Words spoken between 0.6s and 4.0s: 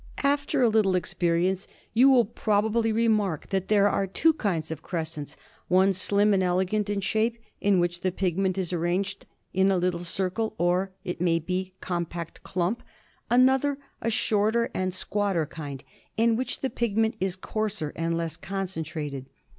a little experience you will probably remark that there